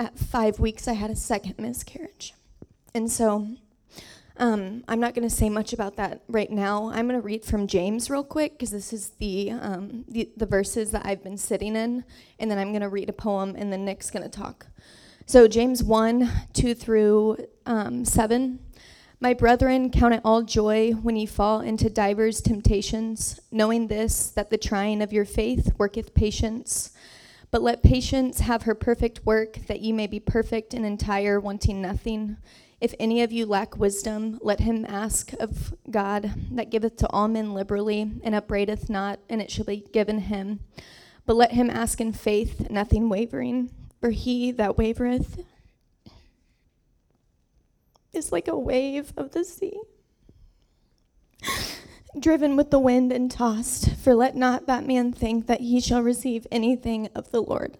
[0.00, 2.34] at five weeks, I had a second miscarriage.
[2.92, 3.46] And so
[4.40, 6.88] um, I'm not going to say much about that right now.
[6.88, 10.46] I'm going to read from James real quick because this is the, um, the, the
[10.46, 12.04] verses that I've been sitting in,
[12.38, 14.66] and then I'm going to read a poem, and then Nick's going to talk.
[15.26, 18.58] So James 1, 2 through um, 7.
[19.20, 24.48] My brethren, count it all joy when ye fall into divers temptations, knowing this, that
[24.48, 26.92] the trying of your faith worketh patience.
[27.50, 31.82] But let patience have her perfect work, that ye may be perfect and entire, wanting
[31.82, 32.38] nothing.
[32.80, 37.28] If any of you lack wisdom, let him ask of God, that giveth to all
[37.28, 40.60] men liberally, and upbraideth not, and it shall be given him.
[41.26, 43.70] But let him ask in faith, nothing wavering.
[44.00, 45.44] For he that wavereth
[48.14, 49.78] is like a wave of the sea,
[52.18, 56.02] driven with the wind and tossed, for let not that man think that he shall
[56.02, 57.76] receive anything of the Lord.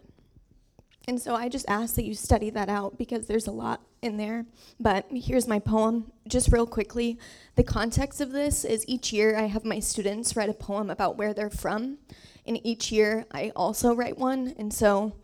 [1.11, 4.17] And so I just ask that you study that out because there's a lot in
[4.17, 4.47] there.
[4.79, 7.19] But here's my poem, just real quickly.
[7.57, 11.19] The context of this is each year I have my students write a poem about
[11.19, 11.99] where they're from.
[12.47, 14.55] And each year I also write one.
[14.57, 15.17] And so,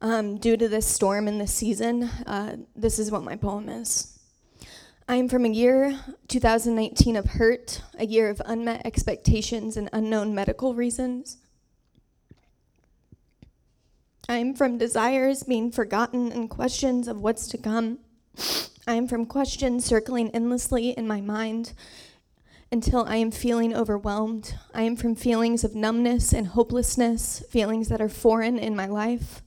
[0.00, 4.18] um, due to this storm in this season, uh, this is what my poem is.
[5.06, 10.34] I am from a year, 2019, of hurt, a year of unmet expectations and unknown
[10.34, 11.36] medical reasons.
[14.28, 17.98] I am from desires being forgotten and questions of what's to come.
[18.86, 21.72] I am from questions circling endlessly in my mind
[22.70, 24.54] until I am feeling overwhelmed.
[24.72, 29.42] I am from feelings of numbness and hopelessness, feelings that are foreign in my life.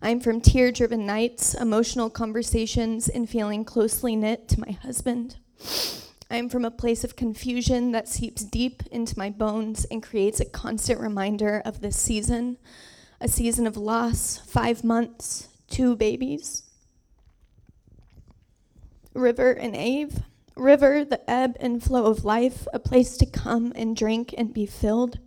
[0.00, 5.38] I am from tear driven nights, emotional conversations, and feeling closely knit to my husband.
[6.30, 10.38] I am from a place of confusion that seeps deep into my bones and creates
[10.38, 12.58] a constant reminder of this season
[13.20, 16.62] a season of loss, five months, two babies.
[19.14, 20.22] River and Ave.
[20.56, 24.66] River, the ebb and flow of life, a place to come and drink and be
[24.66, 25.18] filled.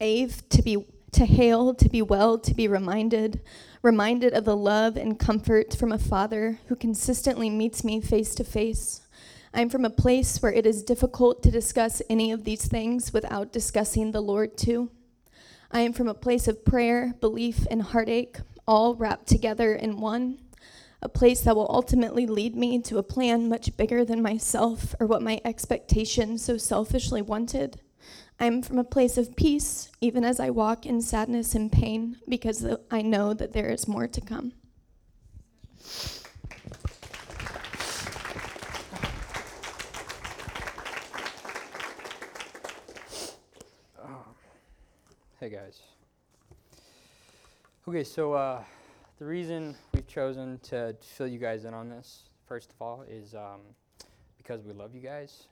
[0.00, 3.40] Ave, to be to hail, to be well, to be reminded,
[3.82, 8.44] reminded of the love and comfort from a father who consistently meets me face to
[8.44, 9.00] face.
[9.54, 13.50] I'm from a place where it is difficult to discuss any of these things without
[13.50, 14.90] discussing the Lord too.
[15.70, 20.38] I am from a place of prayer, belief, and heartache, all wrapped together in one.
[21.02, 25.06] A place that will ultimately lead me to a plan much bigger than myself or
[25.06, 27.80] what my expectations so selfishly wanted.
[28.38, 32.16] I am from a place of peace, even as I walk in sadness and pain,
[32.28, 34.52] because I know that there is more to come.
[45.38, 45.82] Hey guys.
[47.86, 48.64] Okay, so uh,
[49.18, 53.34] the reason we've chosen to fill you guys in on this, first of all, is
[53.34, 53.60] um,
[54.38, 55.44] because we love you guys.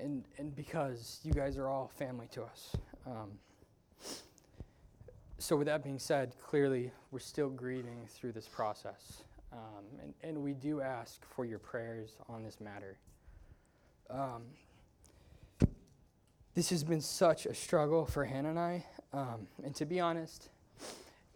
[0.00, 2.74] And, and because you guys are all family to us.
[3.06, 3.32] Um,
[5.36, 9.24] so, with that being said, clearly we're still grieving through this process.
[9.52, 12.96] Um, and, and we do ask for your prayers on this matter.
[16.54, 18.84] Um, this has been such a struggle for Hannah and I.
[19.12, 20.50] Um, and to be honest,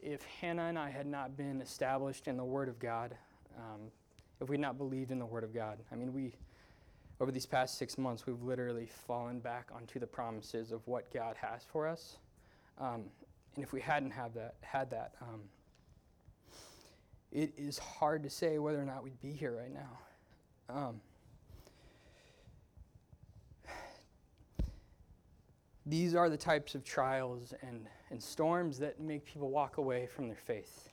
[0.01, 3.17] if Hannah and I had not been established in the Word of God,
[3.57, 3.91] um,
[4.41, 6.35] if we had not believed in the Word of God, I mean, we,
[7.21, 11.37] over these past six months, we've literally fallen back onto the promises of what God
[11.41, 12.19] has for us.
[12.79, 13.05] Um,
[13.57, 15.41] and if we hadn't have that, had that, um,
[17.33, 19.99] it is hard to say whether or not we'd be here right now.
[25.89, 30.29] These are the types of trials and, and storms that make people walk away from
[30.29, 30.91] their faith.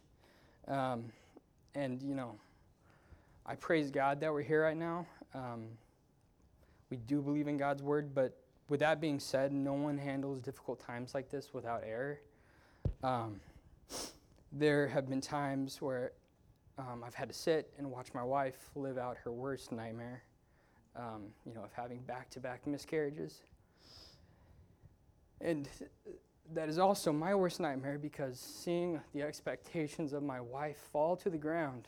[0.68, 1.06] Um,
[1.76, 2.36] and, you know,
[3.46, 5.06] I praise God that we're here right now.
[5.34, 5.66] Um,
[6.90, 8.38] we do believe in God's word, but
[8.70, 12.22] with that being said, no one handles difficult times like this without error.
[13.04, 13.42] Um,
[14.52, 16.14] there have been times where
[16.78, 20.24] um, I've had to sit and watch my wife live out her worst nightmare,
[20.96, 23.42] um, you know, of having back to back miscarriages.
[25.42, 25.68] And
[26.54, 31.30] that is also my worst nightmare because seeing the expectations of my wife fall to
[31.30, 31.88] the ground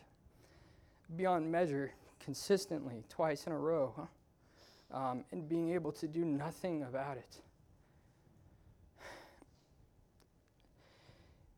[1.16, 4.08] beyond measure consistently, twice in a row,
[4.92, 7.42] um, and being able to do nothing about it.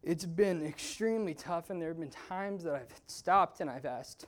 [0.04, 4.28] It's been extremely tough, and there have been times that I've stopped and I've asked,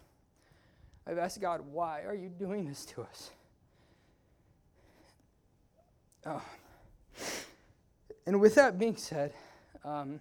[1.08, 3.32] I've asked God, why are you doing this to us?
[6.26, 6.44] Oh.
[8.26, 9.34] And with that being said,
[9.84, 10.20] um,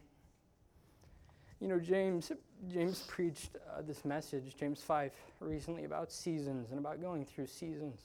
[1.60, 2.32] you know, James,
[2.72, 8.00] James preached uh, this message, James 5, recently about seasons and about going through seasons.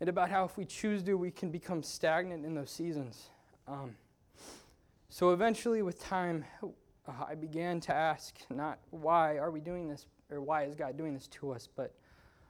[0.00, 3.28] And about how if we choose to, we can become stagnant in those seasons.
[3.68, 3.94] Um,
[5.08, 10.06] so eventually, with time, uh, I began to ask not why are we doing this,
[10.28, 11.94] or why is God doing this to us, but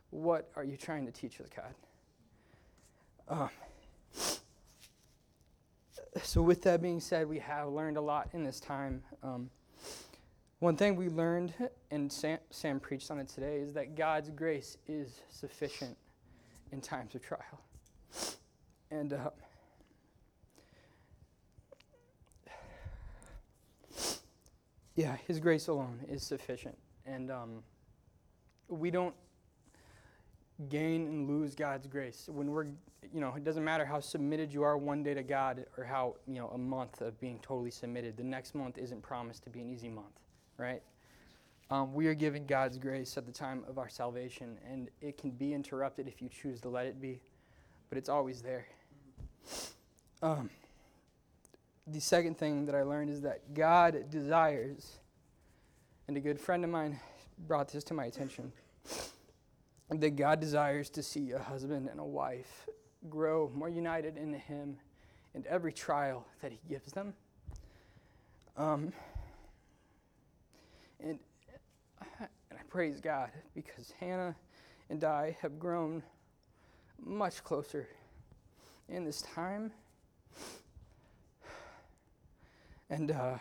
[0.08, 1.74] what are you trying to teach us, God?
[3.28, 3.50] Um,
[6.20, 9.02] so, with that being said, we have learned a lot in this time.
[9.22, 9.48] Um,
[10.58, 11.54] one thing we learned,
[11.90, 15.96] and Sam, Sam, preached on it today, is that God's grace is sufficient
[16.70, 17.60] in times of trial.
[18.90, 19.30] And uh,
[24.94, 26.76] yeah, His grace alone is sufficient.
[27.06, 27.62] And um,
[28.68, 29.14] we don't,
[30.68, 32.28] gain and lose God's grace.
[32.32, 32.66] When we're,
[33.12, 36.16] you know, it doesn't matter how submitted you are one day to God or how,
[36.26, 38.16] you know, a month of being totally submitted.
[38.16, 40.20] The next month isn't promised to be an easy month,
[40.56, 40.82] right?
[41.70, 45.30] Um, we are given God's grace at the time of our salvation, and it can
[45.30, 47.22] be interrupted if you choose to let it be,
[47.88, 48.66] but it's always there.
[50.22, 50.50] Um,
[51.86, 54.98] the second thing that I learned is that God desires,
[56.08, 57.00] and a good friend of mine
[57.48, 58.52] brought this to my attention,
[60.00, 62.66] that God desires to see a husband and a wife
[63.08, 64.76] grow more united in Him
[65.34, 67.14] in every trial that He gives them.
[68.56, 68.92] Um,
[71.00, 71.18] and,
[72.20, 74.36] and I praise God because Hannah
[74.90, 76.02] and I have grown
[77.04, 77.88] much closer
[78.88, 79.72] in this time.
[82.90, 83.38] And uh,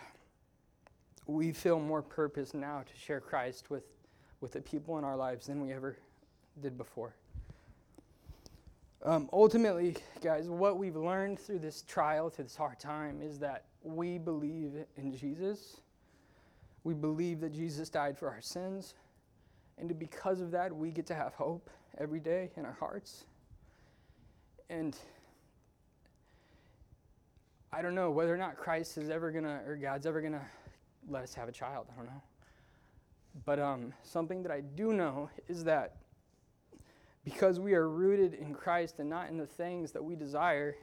[1.27, 3.83] we feel more purpose now to share Christ with,
[4.39, 5.97] with the people in our lives than we ever
[6.59, 7.15] did before.
[9.03, 13.65] Um, ultimately, guys, what we've learned through this trial, through this hard time, is that
[13.83, 15.81] we believe in Jesus.
[16.83, 18.93] We believe that Jesus died for our sins.
[19.79, 23.25] And because of that, we get to have hope every day in our hearts.
[24.69, 24.95] And
[27.73, 30.33] I don't know whether or not Christ is ever going to, or God's ever going
[30.33, 30.45] to
[31.09, 31.87] let us have a child.
[31.91, 32.21] I don't know.
[33.45, 35.95] But um, something that I do know is that
[37.23, 40.75] because we are rooted in Christ and not in the things that we desire,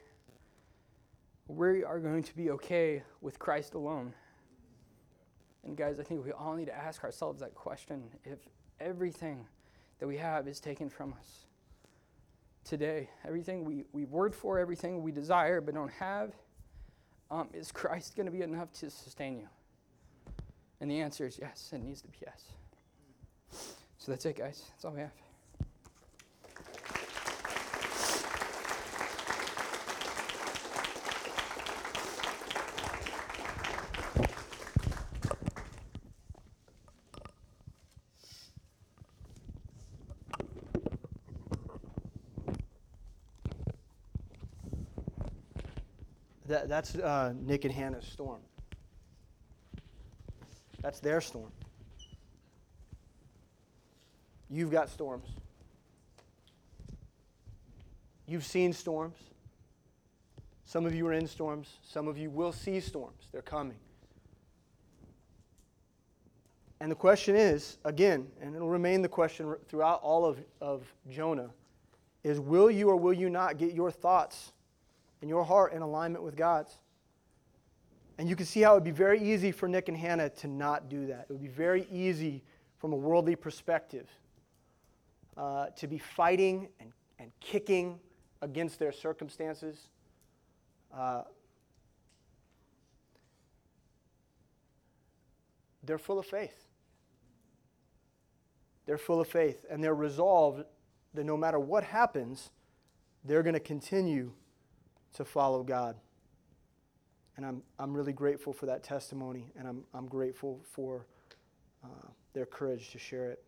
[1.49, 4.15] we are going to be okay with Christ alone.
[5.65, 8.05] And guys, I think we all need to ask ourselves that question.
[8.25, 8.39] If
[8.81, 9.47] everything
[9.99, 11.47] that we have is taken from us
[12.65, 16.33] today, everything we, we worked for, everything we desire but don't have,
[17.31, 19.49] um, is Christ going to be enough to sustain you?
[20.81, 22.53] And the answer is yes, it needs to be yes.
[23.99, 24.63] So that's it, guys.
[24.71, 25.28] That's all we have.
[46.69, 48.41] That, that's uh, Nick and Hannah's storm.
[50.83, 51.51] That's their storm.
[54.51, 55.27] You've got storms.
[58.27, 59.17] You've seen storms.
[60.67, 61.79] Some of you are in storms.
[61.83, 63.29] Some of you will see storms.
[63.33, 63.79] They're coming.
[66.81, 71.49] And the question is, again, and it'll remain the question throughout all of, of Jonah,
[72.23, 74.53] is will you or will you not get your thoughts
[75.21, 76.79] and your heart in alignment with God's.
[78.19, 80.49] And you can see how it would be very easy for Nick and Hannah to
[80.49, 81.27] not do that.
[81.29, 82.43] It would be very easy
[82.79, 84.09] from a worldly perspective
[85.37, 87.99] uh, to be fighting and, and kicking
[88.43, 89.89] against their circumstances.
[90.97, 91.23] Uh,
[95.85, 96.67] they're full of faith.
[98.87, 100.65] They're full of faith, and they're resolved
[101.15, 102.51] that no matter what happens,
[103.25, 104.33] they're going to continue
[105.15, 105.97] to follow God.
[107.37, 111.07] And I'm, I'm really grateful for that testimony, and I'm, I'm grateful for
[111.85, 113.45] uh, their courage to share it.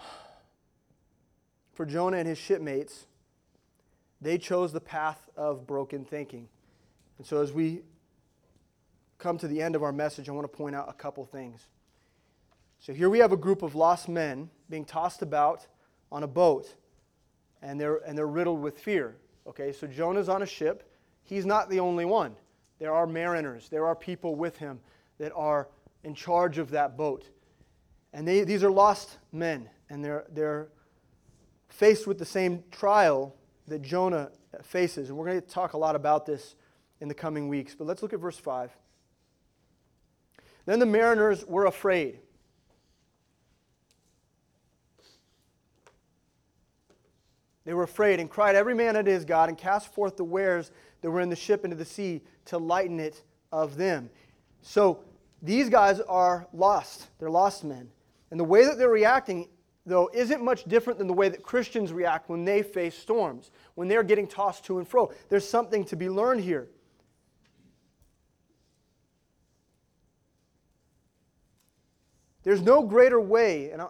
[1.72, 3.06] For Jonah and his shipmates,
[4.20, 6.48] they chose the path of broken thinking.
[7.18, 7.82] And so, as we
[9.18, 11.68] come to the end of our message, I want to point out a couple things.
[12.80, 15.66] So, here we have a group of lost men being tossed about
[16.14, 16.72] on a boat
[17.60, 19.16] and they're, and they're riddled with fear.
[19.48, 20.88] Okay, so Jonah's on a ship.
[21.24, 22.36] He's not the only one.
[22.78, 24.78] There are mariners, there are people with him
[25.18, 25.68] that are
[26.04, 27.28] in charge of that boat.
[28.12, 30.68] And they, these are lost men, and they're, they're
[31.68, 33.34] faced with the same trial
[33.66, 34.30] that Jonah
[34.62, 35.08] faces.
[35.08, 36.54] And we're going to talk a lot about this
[37.00, 37.74] in the coming weeks.
[37.74, 38.70] But let's look at verse 5.
[40.66, 42.20] Then the mariners were afraid
[47.64, 50.70] They were afraid and cried every man unto his God and cast forth the wares
[51.00, 54.10] that were in the ship into the sea to lighten it of them.
[54.62, 55.00] So
[55.42, 57.08] these guys are lost.
[57.18, 57.90] They're lost men.
[58.30, 59.48] And the way that they're reacting,
[59.86, 63.88] though, isn't much different than the way that Christians react when they face storms, when
[63.88, 65.12] they're getting tossed to and fro.
[65.28, 66.68] There's something to be learned here.
[72.42, 73.82] There's no greater way, and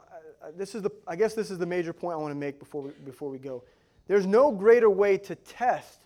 [0.44, 2.58] Uh, this is the, I guess this is the major point I want to make
[2.58, 3.64] before we, before we go.
[4.06, 6.00] There's no greater way to test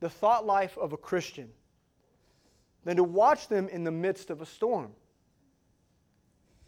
[0.00, 1.48] the thought life of a Christian
[2.84, 4.90] than to watch them in the midst of a storm.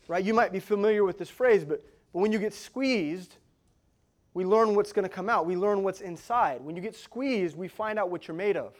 [0.07, 0.25] right?
[0.25, 3.37] You might be familiar with this phrase, but, but when you get squeezed,
[4.35, 5.47] we learn what's going to come out.
[5.47, 6.61] We learn what's inside.
[6.63, 8.75] When you get squeezed, we find out what you're made of.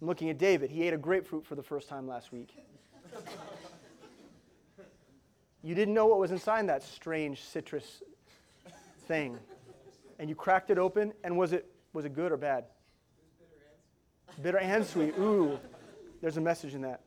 [0.00, 0.70] I'm looking at David.
[0.70, 2.54] He ate a grapefruit for the first time last week.
[5.66, 8.00] You didn't know what was inside that strange citrus
[9.08, 9.36] thing.
[10.20, 12.66] And you cracked it open, and was it, was it good or bad?
[14.40, 15.14] Bitter and sweet.
[15.18, 15.58] Ooh,
[16.22, 17.00] there's a message in that.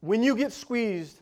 [0.00, 1.18] When you get squeezed,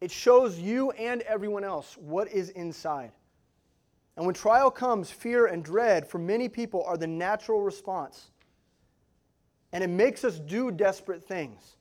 [0.00, 3.12] it shows you and everyone else what is inside.
[4.16, 8.30] And when trial comes, fear and dread for many people are the natural response.
[9.76, 11.76] And it makes us do desperate things.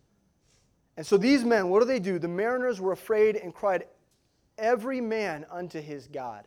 [0.97, 2.19] And so these men, what do they do?
[2.19, 3.85] The mariners were afraid and cried,
[4.57, 6.43] Every man unto his God.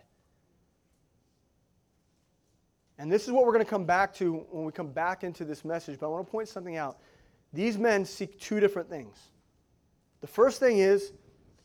[2.98, 5.46] And this is what we're going to come back to when we come back into
[5.46, 5.98] this message.
[5.98, 6.98] But I want to point something out.
[7.54, 9.16] These men seek two different things.
[10.20, 11.14] The first thing is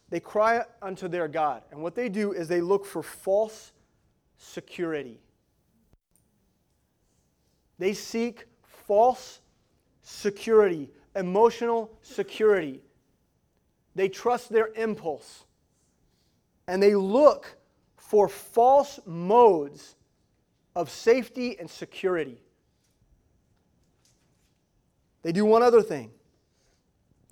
[0.10, 1.62] they cry unto their God.
[1.72, 3.74] And what they do is they look for false
[4.38, 5.20] security.
[7.80, 8.46] They seek
[8.88, 9.42] false
[10.04, 12.82] security, emotional security.
[13.96, 15.46] They trust their impulse.
[16.68, 17.58] And they look
[17.98, 19.96] for false modes
[20.76, 22.40] of safety and security.
[25.24, 26.12] They do one other thing.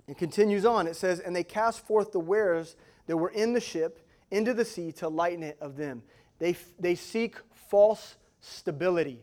[0.08, 0.86] It continues on.
[0.86, 4.64] It says, And they cast forth the wares that were in the ship into the
[4.64, 6.02] sea to lighten it of them.
[6.38, 7.36] They, they seek
[7.68, 9.20] false stability.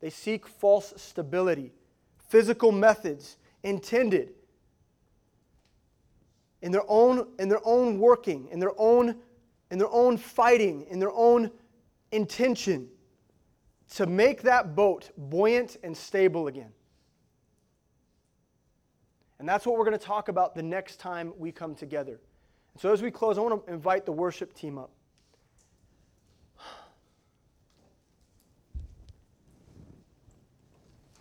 [0.00, 1.72] They seek false stability.
[2.32, 4.32] Physical methods intended
[6.62, 9.16] in their own, in their own working, in their own,
[9.70, 11.50] in their own fighting, in their own
[12.10, 12.88] intention
[13.96, 16.72] to make that boat buoyant and stable again.
[19.38, 22.18] And that's what we're going to talk about the next time we come together.
[22.78, 24.90] so as we close, I want to invite the worship team up.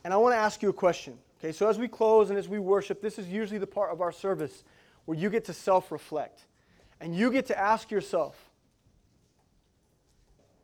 [0.03, 1.17] And I want to ask you a question.
[1.39, 4.01] Okay, so as we close and as we worship, this is usually the part of
[4.01, 4.63] our service
[5.05, 6.45] where you get to self reflect.
[6.99, 8.51] And you get to ask yourself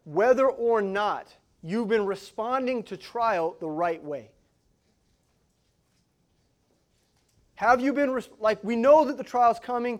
[0.05, 4.29] whether or not you've been responding to trial the right way.
[7.55, 9.99] Have you been, like, we know that the trial's coming.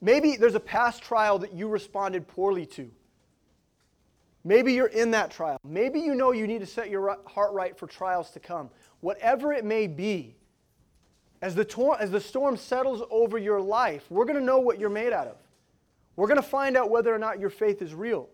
[0.00, 2.90] Maybe there's a past trial that you responded poorly to.
[4.44, 5.58] Maybe you're in that trial.
[5.64, 8.70] Maybe you know you need to set your heart right for trials to come.
[9.00, 10.36] Whatever it may be,
[11.40, 14.78] as the, tor- as the storm settles over your life, we're going to know what
[14.78, 15.36] you're made out of.
[16.16, 18.28] We're going to find out whether or not your faith is real.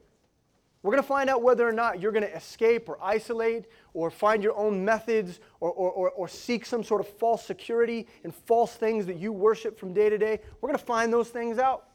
[0.83, 4.11] We're going to find out whether or not you're going to escape or isolate or
[4.11, 8.33] find your own methods or, or, or, or, seek some sort of false security and
[8.33, 10.39] false things that you worship from day to day.
[10.61, 11.88] We're going to find those things out.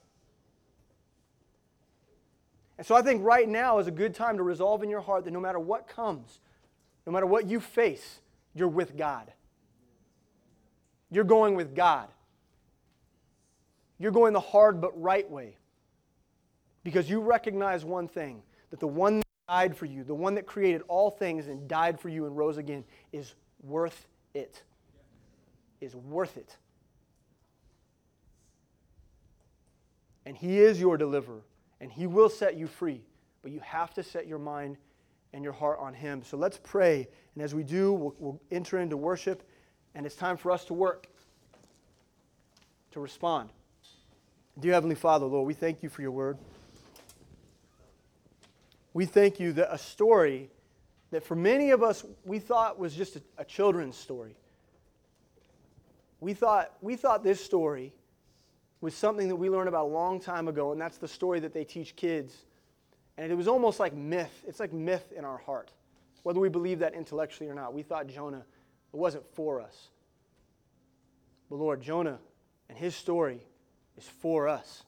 [2.78, 5.26] And so I think right now is a good time to resolve in your heart
[5.26, 6.40] that no matter what comes,
[7.06, 8.20] no matter what you face,
[8.56, 9.32] you're with God.
[11.12, 12.08] You're going with God.
[14.00, 15.58] You're going the hard but right way.
[16.84, 20.46] Because you recognize one thing that the one that died for you, the one that
[20.46, 24.64] created all things and died for you and rose again, is worth it.
[25.80, 26.58] Is worth it.
[30.26, 31.42] And He is your deliverer,
[31.84, 33.02] and He will set you free.
[33.44, 34.78] But you have to set your mind
[35.34, 36.24] and your heart on Him.
[36.24, 37.08] So let's pray.
[37.36, 39.44] And as we do, we'll, we'll enter into worship,
[39.94, 41.06] and it's time for us to work,
[42.92, 43.52] to respond.
[44.60, 46.40] Dear Heavenly Father, Lord, we thank you for your word
[48.94, 50.50] we thank you that a story
[51.12, 54.36] that for many of us we thought was just a, a children's story.
[56.20, 57.94] We thought, we thought this story
[58.84, 61.54] was something that we learned about a long time ago, and that's the story that
[61.54, 62.36] they teach kids.
[63.18, 64.44] And it was almost like myth.
[64.46, 65.72] It's like myth in our heart,
[66.24, 67.74] whether we believe that intellectually or not.
[67.74, 68.44] We thought Jonah
[68.94, 69.88] it wasn't for us.
[71.50, 72.20] But Lord, Jonah
[72.68, 73.40] and his story
[73.98, 74.84] is for us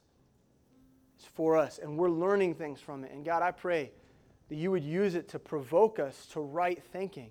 [1.18, 3.12] It's for us, and we're learning things from it.
[3.14, 3.92] And God, I pray
[4.50, 7.30] that you would use it to provoke us to right thinking,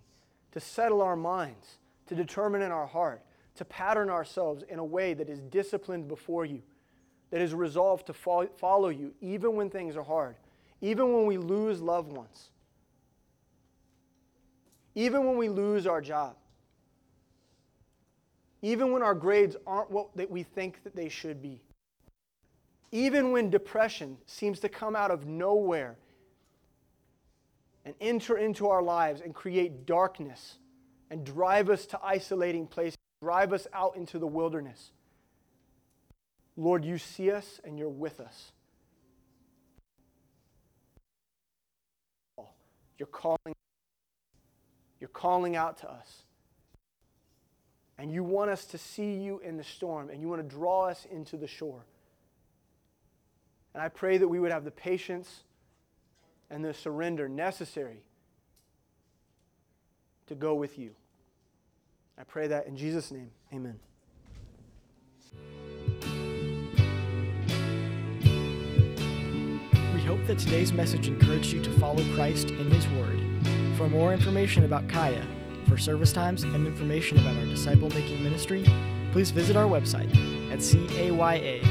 [0.53, 3.23] to settle our minds, to determine in our heart,
[3.57, 6.63] to pattern ourselves in a way that is disciplined before you,
[7.31, 10.37] that is resolved to follow you, even when things are hard,
[10.81, 12.51] even when we lose loved ones,
[14.95, 16.37] even when we lose our job,
[18.63, 21.61] even when our grades aren't what we think that they should be
[22.95, 25.97] even when depression seems to come out of nowhere
[27.85, 30.59] and enter into our lives and create darkness
[31.11, 34.91] and drive us to isolating places, drive us out into the wilderness.
[36.59, 38.53] Lord, you see us and you're with us.
[42.99, 43.55] You're calling
[45.01, 46.23] you're calling out to us.
[47.97, 50.89] And you want us to see you in the storm and you want to draw
[50.89, 51.87] us into the shore.
[53.73, 55.45] And I pray that we would have the patience
[56.51, 58.03] and the surrender necessary
[60.27, 60.95] to go with you.
[62.19, 63.31] I pray that in Jesus' name.
[63.53, 63.79] Amen.
[69.95, 73.21] We hope that today's message encouraged you to follow Christ in His Word.
[73.77, 75.27] For more information about Kaya,
[75.69, 78.65] for service times, and information about our disciple making ministry,
[79.13, 80.11] please visit our website
[80.53, 81.65] at caya.live